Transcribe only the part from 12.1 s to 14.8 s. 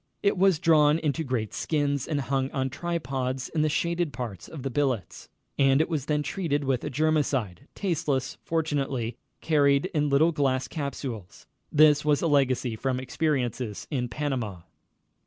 a legacy from experiences in Panama.